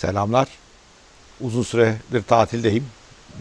[0.00, 0.48] Selamlar.
[1.40, 2.86] Uzun süredir tatildeyim.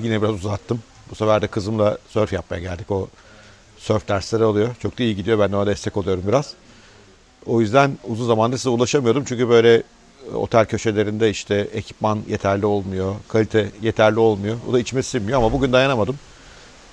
[0.01, 0.79] Yine biraz uzattım.
[1.11, 2.91] Bu sefer de kızımla surf yapmaya geldik.
[2.91, 3.07] O
[3.77, 4.75] surf dersleri oluyor.
[4.81, 5.39] Çok da iyi gidiyor.
[5.39, 6.53] Ben de ona destek oluyorum biraz.
[7.45, 9.23] O yüzden uzun zamandır size ulaşamıyordum.
[9.25, 13.15] Çünkü böyle e, otel köşelerinde işte ekipman yeterli olmuyor.
[13.27, 14.57] Kalite yeterli olmuyor.
[14.69, 16.19] O da içime sinmiyor ama bugün dayanamadım.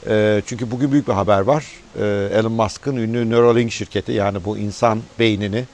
[0.09, 1.67] E, çünkü bugün büyük bir haber var.
[1.99, 5.65] E, Elon Musk'ın ünlü Neuralink şirketi yani bu insan beynini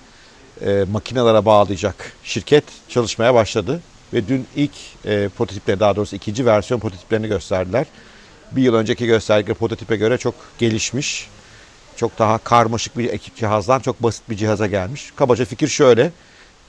[0.67, 3.81] e, makinelere bağlayacak şirket çalışmaya başladı.
[4.13, 4.73] Ve dün ilk
[5.05, 7.87] e, prototipleri daha doğrusu ikinci versiyon prototiplerini gösterdiler.
[8.53, 11.29] Bir yıl önceki gösterdikleri prototipe göre çok gelişmiş,
[11.97, 15.13] çok daha karmaşık bir ekip cihazdan çok basit bir cihaza gelmiş.
[15.17, 16.13] Kabaca fikir şöyle.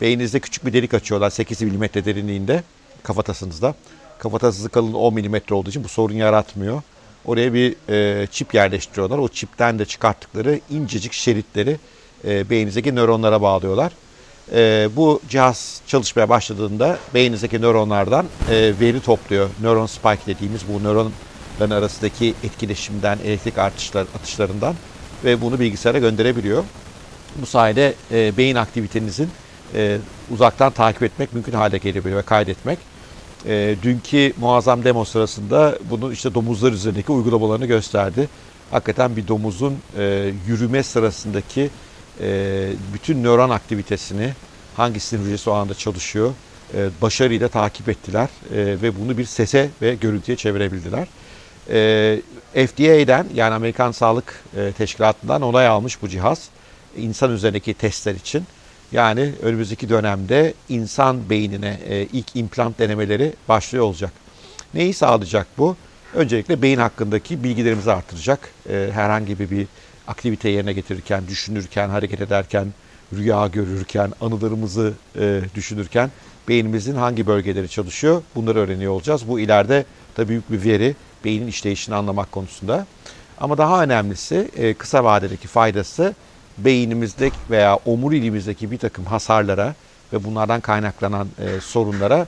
[0.01, 2.63] Beyninizde küçük bir delik açıyorlar 8 mm derinliğinde
[3.03, 3.75] kafatasınızda.
[4.19, 6.81] Kafatasınızın kalınlığı 10 mm olduğu için bu sorun yaratmıyor.
[7.25, 9.17] Oraya bir e, çip yerleştiriyorlar.
[9.17, 11.77] O çipten de çıkarttıkları incecik şeritleri
[12.25, 13.91] e, beyninizdeki nöronlara bağlıyorlar.
[14.53, 19.49] E, bu cihaz çalışmaya başladığında beyninizdeki nöronlardan e, veri topluyor.
[19.61, 24.75] Nöron spike dediğimiz bu nöronların arasındaki etkileşimden, elektrik artışlar, atışlarından
[25.23, 26.63] ve bunu bilgisayara gönderebiliyor.
[27.41, 29.29] Bu sayede beyin aktivitenizin
[30.31, 32.79] uzaktan takip etmek mümkün hale gelebiliyor ve kaydetmek.
[33.83, 38.29] Dünkü muazzam demo sırasında bunu işte domuzlar üzerindeki uygulamalarını gösterdi.
[38.71, 41.69] Hakikaten bir domuzun e, yürüme sırasındaki
[42.21, 44.33] e, bütün nöron aktivitesini
[44.75, 46.31] hangi sinir hücresi o anda çalışıyor
[46.73, 51.07] e, başarıyla takip ettiler e, ve bunu bir sese ve görüntüye çevirebildiler.
[51.69, 52.21] E,
[52.67, 56.49] FDA'den yani Amerikan Sağlık e, Teşkilatı'ndan onay almış bu cihaz
[56.97, 58.43] insan üzerindeki testler için.
[58.91, 61.79] Yani önümüzdeki dönemde insan beynine
[62.13, 64.11] ilk implant denemeleri başlıyor olacak.
[64.73, 65.75] Neyi sağlayacak bu?
[66.13, 68.49] Öncelikle beyin hakkındaki bilgilerimizi artıracak.
[68.69, 69.67] Herhangi bir
[70.07, 72.67] aktivite yerine getirirken, düşünürken, hareket ederken,
[73.13, 76.11] rüya görürken, anılarımızı e, düşünürken
[76.47, 79.27] beynimizin hangi bölgeleri çalışıyor bunları öğreniyor olacağız.
[79.27, 79.85] Bu ileride
[80.15, 82.85] tabii büyük bir veri beynin işleyişini anlamak konusunda.
[83.37, 86.15] Ama daha önemlisi e, kısa vadedeki faydası
[86.57, 89.75] beynimizde veya omuriliğimizdeki bir takım hasarlara
[90.13, 92.25] ve bunlardan kaynaklanan e, sorunlara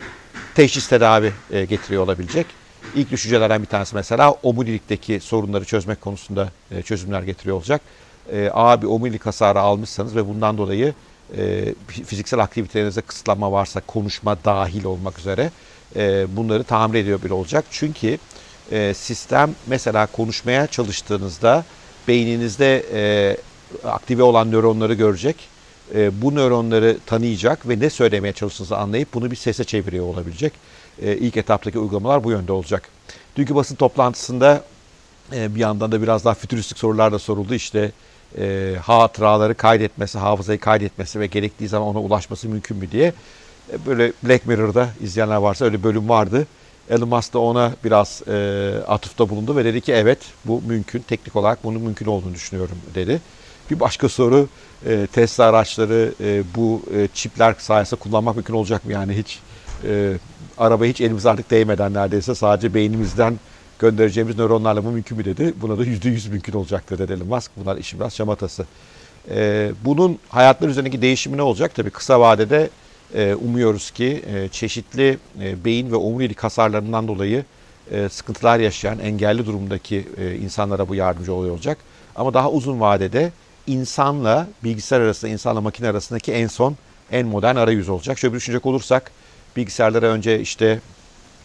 [0.56, 2.46] teşhis tedavi e, getiriyor olabilecek.
[2.94, 7.82] İlk düşüncelerden bir tanesi mesela omurilikteki sorunları çözmek konusunda e, çözümler getiriyor olacak.
[8.32, 10.94] E, ağır omurilik hasarı almışsanız ve bundan dolayı
[11.38, 15.52] e, fiziksel aktivitelerinizde kısıtlanma varsa konuşma dahil olmak üzere
[15.96, 17.66] e, bunları tamir ediyor bile olacak.
[17.72, 18.18] Çünkü
[18.72, 21.66] e, sistem mesela konuşmaya çalıştığınızda
[22.08, 23.38] beyninizde e,
[23.88, 25.55] aktive olan nöronları görecek.
[25.94, 30.54] E, bu nöronları tanıyacak ve ne söylemeye çalıştığınızı anlayıp bunu bir sese çeviriyor olabilecek.
[31.02, 32.90] E, ilk etaptaki uygulamalar bu yönde olacak.
[33.36, 34.64] Dünkü basın toplantısında
[35.34, 37.54] e, bir yandan da biraz daha fütüristik sorular da soruldu.
[37.54, 37.92] İşte
[38.38, 43.14] e, hatıraları kaydetmesi, hafızayı kaydetmesi ve gerektiği zaman ona ulaşması mümkün mü diye.
[43.74, 46.48] E, böyle Black Mirror'da izleyenler varsa öyle bölüm vardı.
[46.90, 51.00] Elon Musk da ona biraz e, atıfta bulundu ve dedi ki evet bu mümkün.
[51.00, 53.22] Teknik olarak bunun mümkün olduğunu düşünüyorum dedi.
[53.72, 54.48] Bir başka soru
[54.86, 58.92] e, Tesla araçları e, bu e, çipler sayesinde kullanmak mümkün olacak mı?
[58.92, 59.40] Yani hiç
[59.88, 60.14] e,
[60.58, 63.40] araba hiç elimiz artık değmeden neredeyse sadece beynimizden
[63.80, 65.54] göndereceğimiz nöronlarla mı mümkün mü dedi.
[65.62, 67.52] Buna da yüzde yüz mümkün olacaktır dedi Elon Musk.
[67.58, 68.66] Bunlar işin biraz şamatası.
[69.30, 71.76] E, bunun hayatlar üzerindeki değişimi ne olacak?
[71.76, 72.70] Tabii kısa vadede
[73.16, 77.46] e, umuyoruz ki e, çeşitli e, beyin ve omurilik hasarlarından dolayı
[77.92, 81.78] e, sıkıntılar yaşayan engelli durumdaki e, insanlara bu yardımcı oluyor olacak.
[82.16, 83.32] Ama daha uzun vadede
[83.68, 86.76] insanla bilgisayar arasında, insanla makine arasındaki en son,
[87.12, 88.20] en modern arayüz olacak.
[88.20, 89.12] Şöyle bir düşünecek olursak
[89.56, 90.80] bilgisayarlara önce işte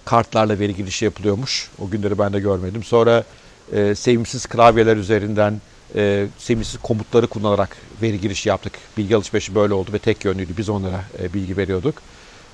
[0.04, 1.70] kartlarla veri girişi yapılıyormuş.
[1.78, 2.84] O günleri ben de görmedim.
[2.84, 3.24] Sonra
[3.72, 5.60] e, sevimsiz klavyeler üzerinden
[5.94, 8.72] e, sevimsiz komutları kullanarak veri girişi yaptık.
[8.96, 10.52] Bilgi alışverişi böyle oldu ve tek yönlüydü.
[10.58, 11.94] Biz onlara e, bilgi veriyorduk.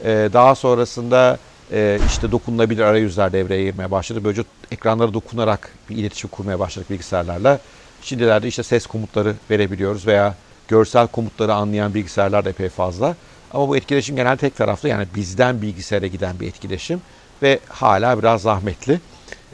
[0.04, 1.38] E, daha sonrasında
[1.72, 4.24] e, işte dokunulabilir arayüzler devreye girmeye başladı.
[4.24, 7.60] Böylece ekranlara dokunarak bir iletişim kurmaya başladık bilgisayarlarla.
[8.06, 10.34] Şimdilerde işte ses komutları verebiliyoruz veya
[10.68, 13.16] görsel komutları anlayan bilgisayarlar da epey fazla.
[13.52, 17.00] Ama bu etkileşim genel tek taraflı yani bizden bilgisayara giden bir etkileşim
[17.42, 19.00] ve hala biraz zahmetli.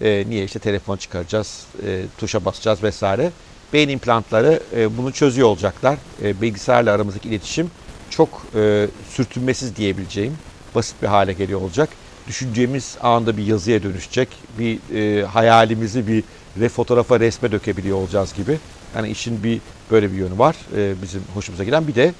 [0.00, 3.31] E, niye işte telefon çıkaracağız, e, tuşa basacağız vesaire.
[3.72, 5.98] Beyin implantları e, bunu çözüyor olacaklar.
[6.22, 7.70] E, bilgisayarla aramızdaki iletişim
[8.10, 10.38] çok e, sürtünmesiz diyebileceğim
[10.75, 11.88] basit bir hale geliyor olacak.
[12.28, 14.28] Düşüneceğimiz anda bir yazıya dönüşecek.
[14.58, 16.24] Bir e, hayalimizi bir
[16.56, 18.58] ve fotoğrafa resme dökebiliyor olacağız gibi.
[18.96, 19.60] Yani işin bir
[19.90, 21.88] böyle bir yönü var e, bizim hoşumuza giden.
[21.88, 22.14] Bir de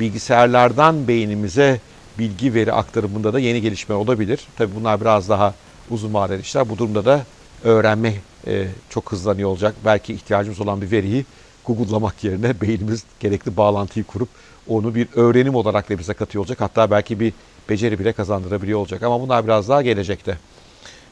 [0.00, 1.80] bilgisayarlardan beynimize
[2.18, 4.40] bilgi veri aktarımında da yeni gelişme olabilir.
[4.56, 5.54] Tabii bunlar biraz daha
[5.90, 6.68] uzun vadeli işler.
[6.68, 7.24] Bu durumda da
[7.64, 8.14] öğrenme
[8.46, 9.74] e, çok hızlanıyor olacak.
[9.84, 11.24] Belki ihtiyacımız olan bir veriyi
[11.64, 14.28] Google'lamak yerine beynimiz gerekli bağlantıyı kurup
[14.68, 16.60] onu bir öğrenim olarak da bize katıyor olacak.
[16.60, 17.32] Hatta belki bir
[17.68, 19.02] beceri bile kazandırabiliyor olacak.
[19.02, 20.38] Ama bunlar biraz daha gelecekte.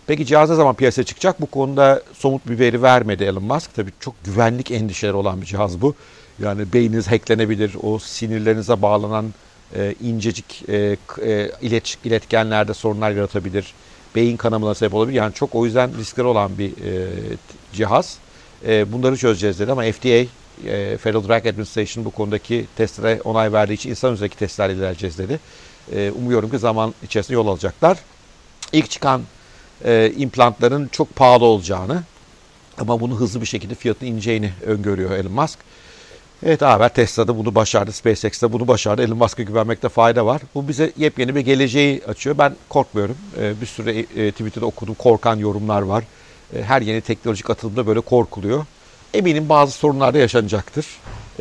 [0.06, 1.40] Peki cihaz ne zaman piyasaya çıkacak?
[1.40, 3.74] Bu konuda somut bir veri vermedi Elon Musk.
[3.74, 5.94] Tabii çok güvenlik endişeleri olan bir cihaz bu.
[6.38, 7.76] Yani beyniniz hacklenebilir.
[7.82, 9.34] O sinirlerinize bağlanan
[9.76, 13.74] e, incecik e, e, ilet, iletkenlerde sorunlar yaratabilir.
[14.14, 15.16] Beyin kanamalarına sebep olabilir.
[15.16, 17.08] Yani çok o yüzden riskleri olan bir e,
[17.72, 18.18] cihaz.
[18.66, 20.26] E, bunları çözeceğiz dedi ama FDA,
[20.66, 25.40] e, Federal Drug Administration bu konudaki testlere onay verdiği için insan üzerindeki testlerle ilerleyeceğiz dedi.
[25.92, 27.98] E, umuyorum ki zaman içerisinde yol alacaklar.
[28.72, 29.22] İlk çıkan
[29.84, 32.02] e, implantların çok pahalı olacağını
[32.78, 35.58] ama bunu hızlı bir şekilde fiyatının ineceğini öngörüyor Elon Musk.
[36.42, 39.02] Evet haber Tesla'da bunu başardı, SpaceX'te bunu başardı.
[39.02, 40.42] Elon Musk'a güvenmekte fayda var.
[40.54, 42.38] Bu bize yepyeni bir geleceği açıyor.
[42.38, 43.16] Ben korkmuyorum.
[43.40, 46.04] E, bir sürü Twitter'da okudum korkan yorumlar var.
[46.62, 48.66] Her yeni teknolojik atılımda böyle korkuluyor.
[49.14, 50.86] Eminim bazı sorunlar da yaşanacaktır.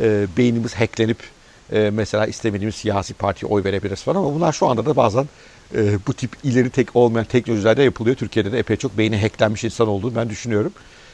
[0.00, 1.18] E, beynimiz hacklenip
[1.72, 5.28] e, mesela istemediğimiz siyasi partiye oy verebiliriz falan ama bunlar şu anda da bazen
[5.74, 8.16] e, bu tip ileri tek olmayan teknolojilerde yapılıyor.
[8.16, 10.72] Türkiye'de de epey çok beyni hacklenmiş insan olduğunu ben düşünüyorum.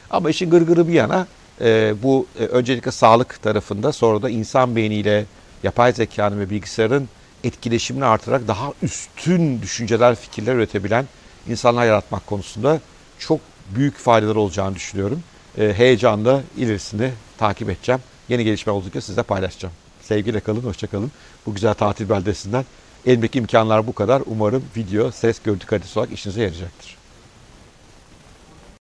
[0.09, 1.27] Ama işin gırgırı bir yana
[1.61, 5.25] e, bu e, öncelikle sağlık tarafında sonra da insan beyniyle
[5.63, 7.09] yapay zekanın ve bilgisayarın
[7.43, 11.05] etkileşimini artırarak daha üstün düşünceler, fikirler üretebilen
[11.49, 12.79] insanlar yaratmak konusunda
[13.19, 13.39] çok
[13.75, 15.23] büyük faydalar olacağını düşünüyorum.
[15.57, 18.01] E, heyecanla ilerisini takip edeceğim.
[18.29, 19.73] Yeni gelişme oldukça sizle paylaşacağım.
[20.01, 21.11] Sevgiyle kalın, hoşçakalın.
[21.45, 22.65] Bu güzel tatil beldesinden
[23.05, 24.21] elimdeki imkanlar bu kadar.
[24.25, 27.02] Umarım video, ses, görüntü kalitesi olarak işinize yarayacaktır.